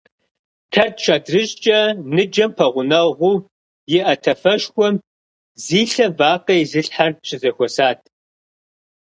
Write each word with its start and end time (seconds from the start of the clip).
Тэрч 0.71 1.01
адрыщӀкӀэ 1.15 1.79
ныджэм 2.15 2.51
пэгъунэгъуу 2.57 3.37
иӀэ 3.97 4.13
тафэшхуэм 4.23 4.95
зи 5.63 5.81
лъэ 5.91 6.07
вакъэ 6.17 6.55
изылъхьэр 6.63 7.11
щызэхуэсат. 7.27 7.99